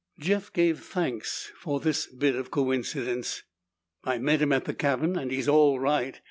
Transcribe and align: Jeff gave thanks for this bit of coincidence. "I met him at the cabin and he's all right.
Jeff 0.17 0.51
gave 0.51 0.79
thanks 0.79 1.51
for 1.55 1.79
this 1.79 2.07
bit 2.07 2.33
of 2.35 2.49
coincidence. 2.49 3.43
"I 4.03 4.17
met 4.17 4.41
him 4.41 4.51
at 4.51 4.65
the 4.65 4.73
cabin 4.73 5.15
and 5.15 5.29
he's 5.29 5.47
all 5.47 5.79
right. 5.79 6.19